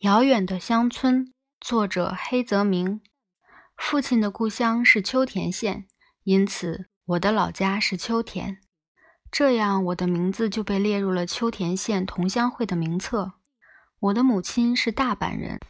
[0.00, 3.02] 遥远的乡村，作者黑泽明。
[3.76, 5.86] 父亲的故乡是秋田县，
[6.22, 8.62] 因此我的老家是秋田。
[9.30, 13.32] 这样，我的名字就被列入了秋田县同乡会的名册。
[13.98, 15.60] 我的母亲是大阪人，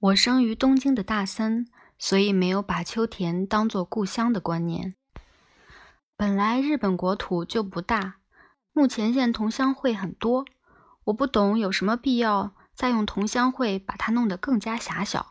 [0.00, 4.96] 我生于东京的大森，所以没有把秋田当作故乡的观念。
[6.16, 8.16] 本来日本国土就不大，
[8.72, 10.44] 目前县同乡会很多，
[11.04, 12.56] 我不懂有什么必要。
[12.78, 15.26] 再用同乡会把它弄得更加狭小。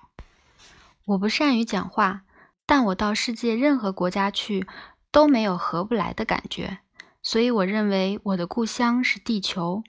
[1.06, 2.24] 我不善于讲话，
[2.66, 4.68] 但我到世界任何国家去
[5.14, 6.80] 都没有合不来的感觉，
[7.24, 9.82] 所以我认为我的故乡是地球。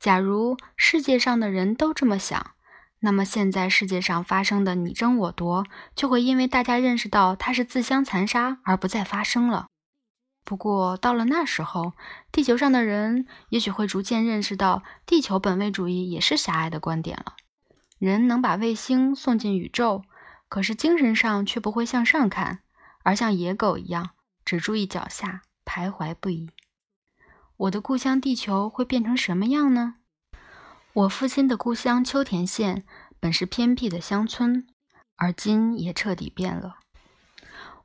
[0.00, 2.54] 假如世界上的人都这么想，
[2.98, 9.66] 那么现在世界上发生的你争我夺，就会因为大家认识到它是自相残杀而不再发生了。
[10.46, 11.94] 不过，到了那时候，
[12.30, 17.34] 地球上的人也许会逐渐认识到，地球本位主义也是狭隘的观点了。
[17.98, 20.04] 人能把卫星送进宇宙，
[20.48, 22.60] 可是精神上却不会向上看，
[23.02, 24.10] 而像野狗一样
[24.44, 26.48] 只注意脚下，徘徊不已。
[27.56, 29.96] 我的故乡地球会变成什么样呢？
[30.92, 32.84] 我父亲的故乡秋田县
[33.18, 34.64] 本是偏僻的乡村，
[35.16, 36.76] 而今也彻底变了。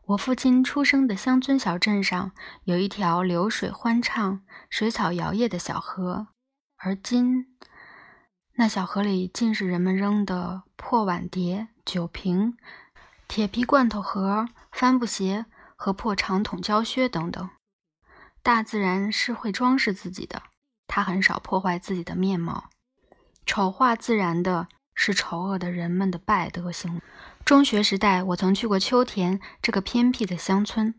[0.07, 2.31] 我父亲出生的乡村小镇上
[2.63, 6.27] 有一条流水欢畅、水草摇曳的小河，
[6.77, 7.55] 而今
[8.55, 12.57] 那小河里尽是人们扔的破碗碟、酒瓶、
[13.27, 17.49] 铁皮罐头盒、帆布鞋和破长筒胶靴等等。
[18.43, 20.41] 大自然是会装饰自己的，
[20.87, 22.69] 它很少破坏自己的面貌。
[23.45, 27.01] 丑化自然的是丑恶的人们的败德行。
[27.43, 30.93] 中学时代，我曾去过秋田这个偏僻的乡村，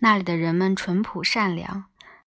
[0.00, 1.84] 那里的人们淳朴善良。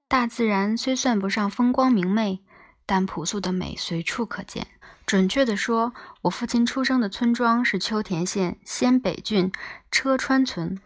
[0.08, 2.42] 大自然虽算不上风光明媚，
[2.86, 4.68] 但朴素的美随处可见。
[5.06, 9.52] 准确地说，我父亲出生的村庄是秋田县仙北郡
[9.92, 10.80] 车川村。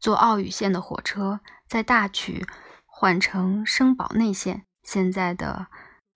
[0.00, 2.46] 坐奥羽线的火车，在大曲
[2.86, 5.66] 换乘生保内线（现在的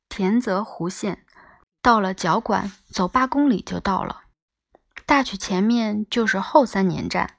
[0.09, 1.25] 田泽湖线），
[1.82, 4.22] 到了角馆，走八公里就到了。
[5.04, 7.34] 大曲前面就是后三年站，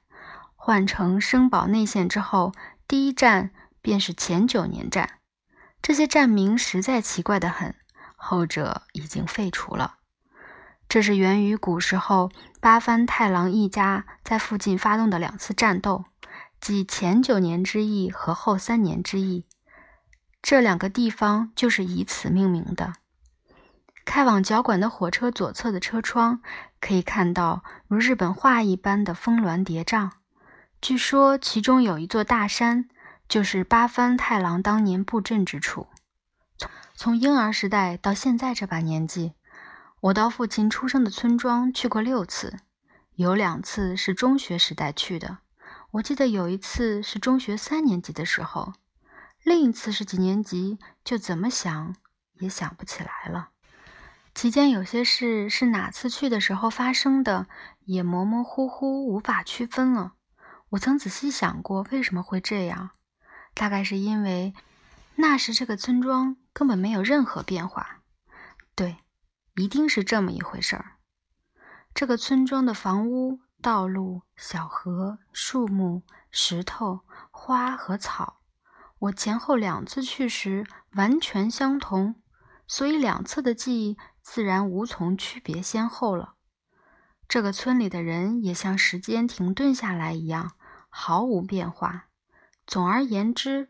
[0.54, 2.52] 换成生保内线之后，
[2.86, 3.50] 第一站
[3.80, 5.18] 便是前九年站。
[5.80, 7.74] 这些站名实在奇怪的很，
[8.16, 9.94] 后者已经废除了。
[10.88, 16.04] 这是源于古时候八幡太郎一家在附近发动的两次战斗，
[16.60, 19.46] 即前九年之役和后三年之役。
[20.42, 22.92] 这两个地方就是以此命名的。
[24.04, 26.40] 开往角馆的火车左侧的车窗，
[26.80, 30.10] 可以看到如日本画一般的峰峦叠嶂。
[30.80, 32.88] 据说其中有一座大山，
[33.28, 35.88] 就是八幡太郎当年布阵之处。
[36.96, 39.32] 从从婴儿时代到现在这把年纪，
[40.00, 42.58] 我到父亲出生的村庄去过六次，
[43.14, 45.38] 有两次是中学时代去的。
[45.92, 48.74] 我记得有一次是中学三年级的时候，
[49.42, 51.96] 另一次是几年级，就怎么想
[52.34, 53.50] 也想不起来了。
[54.34, 57.46] 其间有些事是哪次去的时候发生的，
[57.84, 60.14] 也模模糊糊，无法区分了。
[60.70, 62.90] 我曾仔细想过为什么会这样，
[63.54, 64.52] 大概是因为
[65.14, 68.00] 那时这个村庄根本没有任何变化。
[68.74, 68.96] 对，
[69.54, 70.96] 一定是这么一回事儿。
[71.94, 76.02] 这个村庄的房屋、道路、小河、树木、
[76.32, 78.40] 石头、花和草，
[78.98, 82.16] 我前后两次去时完全相同，
[82.66, 83.96] 所以两侧的记忆。
[84.26, 86.36] 自然无从区别先后了。
[87.28, 90.52] 这个村里的人也像时间停顿下来一样，
[90.88, 92.06] 毫无变化。
[92.66, 93.68] 总而言之，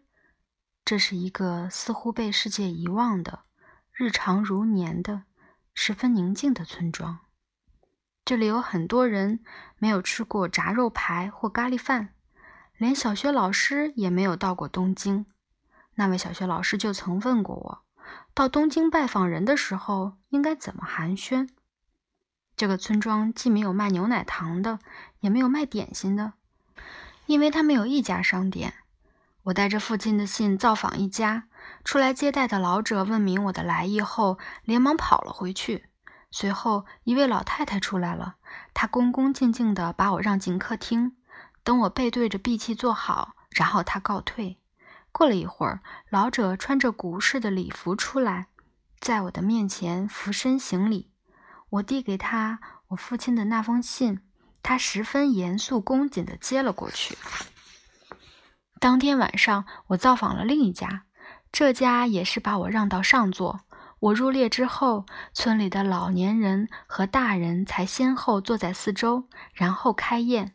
[0.84, 3.40] 这是一个似乎被世界遗忘的、
[3.92, 5.24] 日常如年的、
[5.74, 7.18] 十分宁静的村庄。
[8.24, 9.40] 这里有很多人
[9.76, 12.14] 没有吃过炸肉排或咖喱饭，
[12.76, 15.26] 连小学老师也没有到过东京。
[15.96, 17.83] 那位小学老师就曾问过我。
[18.34, 21.48] 到东京拜访人的时候，应该怎么寒暄？
[22.56, 24.78] 这个村庄既没有卖牛奶糖的，
[25.20, 26.34] 也没有卖点心的，
[27.26, 28.74] 因为它没有一家商店。
[29.44, 31.48] 我带着父亲的信造访一家，
[31.84, 35.86] 出来接待的老者问明我的来意后，连忙跑了回去。
[36.30, 38.36] 随后，一位老太太出来了，
[38.72, 41.16] 她恭恭敬敬地把我让进客厅，
[41.62, 44.58] 等我背对着闭气坐好，然后她告退。
[45.16, 45.80] 过了一会儿，
[46.10, 48.48] 老者穿着古式的礼服出来，
[48.98, 51.12] 在我的面前俯身行礼。
[51.70, 52.58] 我递给他
[52.88, 54.18] 我父亲的那封信，
[54.60, 57.16] 他十分严肃恭谨地接了过去。
[58.80, 61.04] 当天晚上，我造访了另一家，
[61.52, 63.60] 这家也是把我让到上座。
[64.00, 70.53] 我入列之后，村里的老年人和大人才先后坐在四周，然后开宴。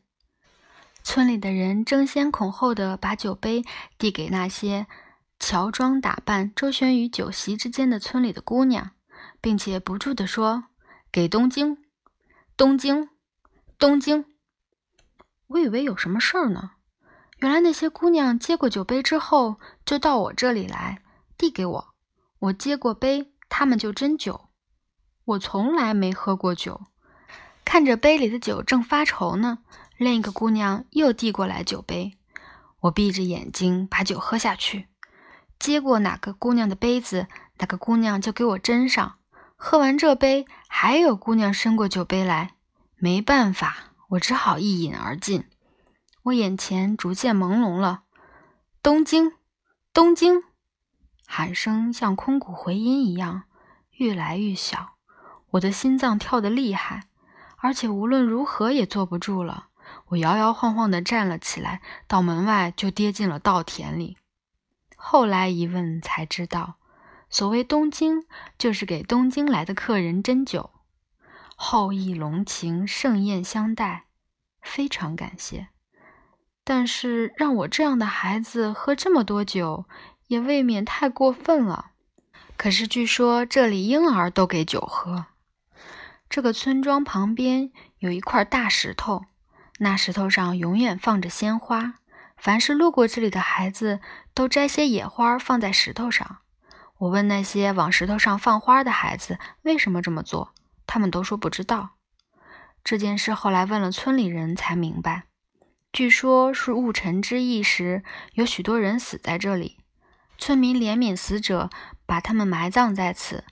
[1.10, 3.66] 村里的人争先恐后地把酒杯
[3.98, 4.86] 递给那些
[5.40, 8.92] 乔装打扮、周旋于酒席之间的村里的姑娘，
[9.42, 10.66] 并且不住地说
[11.12, 11.80] ：“给东京，
[12.56, 13.10] 东京，
[13.80, 14.24] 东京。”
[15.50, 16.74] 我以为有什么事儿呢，
[17.40, 21.02] 原来那些姑娘接过酒杯之后，就到我这里来
[21.36, 21.88] 递给我。
[22.38, 24.50] 我接过杯，他们就斟酒。
[25.26, 26.84] 我从来没喝过酒，
[27.66, 29.58] 看着杯里的酒正发愁呢。
[30.00, 32.14] 另一个姑娘又递过来酒杯，
[32.80, 34.88] 我闭着眼睛把酒喝下去。
[35.60, 39.18] 接过哪个姑娘的杯子，哪个姑娘就给我斟上。
[39.58, 42.56] 喝完这杯，还有姑娘伸过酒杯来，
[42.96, 43.76] 没办法，
[44.12, 45.44] 我只好一饮而尽。
[46.24, 48.04] 我眼前逐渐朦胧了。
[48.82, 49.34] 东京，
[49.92, 50.44] 东京，
[51.28, 53.44] 喊声像空谷回音一样，
[53.98, 54.92] 愈来愈小。
[55.50, 57.10] 我的心脏跳得厉害，
[57.58, 59.66] 而且无论如何也坐不住了。
[60.08, 64.18] 我摇摇晃晃地站了起来，到门外就跌进了稻田里。
[64.96, 66.76] 后来一问才知道，
[67.30, 68.26] 所谓东京，
[68.58, 70.72] 就是给东京来的客人斟酒，
[71.56, 74.06] 厚意浓情，盛宴相待，
[74.62, 75.70] 非常感谢。
[76.64, 79.86] 但是让我这样的孩子喝这么多酒，
[80.28, 81.92] 也未免太过分了。
[82.58, 85.28] 可是据说这里婴儿都给酒喝。
[86.30, 89.24] 这个村庄旁边有一块大石头。
[89.80, 91.96] 那石头上永远放着鲜花，
[92.38, 94.00] 凡是路过这里的孩子
[94.34, 96.38] 都摘些野花放在石头上。
[96.98, 100.54] 我问那些往石头上放花的孩子为什么这么做，
[100.86, 101.92] 他们都说不知道。
[102.84, 105.24] 这件事后来问了村里人才明白，
[105.94, 108.04] 据说是戊辰之役时
[108.34, 109.78] 有许多人死在这里，
[110.38, 111.70] 村民怜悯死者，
[112.06, 113.46] 把他们埋葬在此，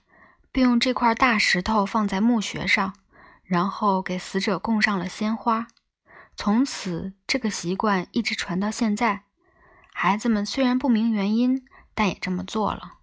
[0.51, 2.94] 并用这块大石头放在墓穴上，
[3.44, 5.68] 然后给死者供上了鲜花。
[6.38, 9.24] 从此，这个习惯一直传到现在。
[9.92, 12.94] 孩子们虽然不明原因，但也这么做了。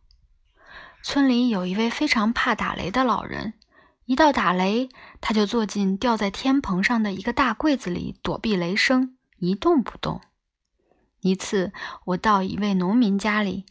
[1.03, 3.55] 村里有一位非常怕打雷的老人，
[4.07, 4.89] 一到打雷，
[5.21, 10.21] 他就坐进吊在天棚上的一个大柜子里躲避雷声，一动不动。
[11.21, 11.73] 一次，
[12.05, 13.67] 我到一位农民家里，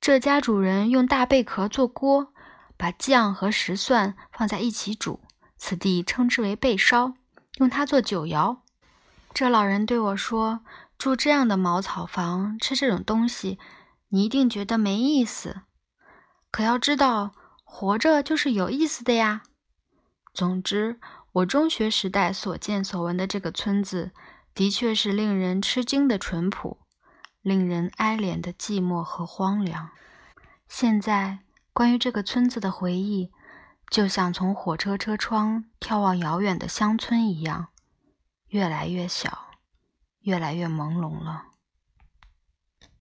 [0.00, 2.32] 这家主人用大贝壳做锅，
[2.76, 5.20] 把酱和石蒜放在一起煮，
[5.56, 7.14] 此地称之为贝烧，
[7.56, 8.58] 用它做酒肴。
[9.34, 10.60] 这老人对我说
[10.96, 13.58] ：“住这样的茅草房，吃这种东西，
[14.10, 15.62] 你一定觉得没意思。
[16.52, 17.32] 可要知道，
[17.64, 19.42] 活着就是有意思的呀。”
[20.32, 21.00] 总之，
[21.32, 24.12] 我中学时代所见所闻的这个村子，
[24.54, 26.78] 的确是令人吃惊的淳朴，
[27.42, 29.90] 令人哀怜的寂寞和荒凉。
[30.68, 31.40] 现在，
[31.72, 33.32] 关于这个村子的回忆，
[33.90, 37.66] 就像从火车车窗眺望遥远的乡村一样。
[38.54, 39.36] 越来越小，
[40.20, 41.42] 越来越朦胧了。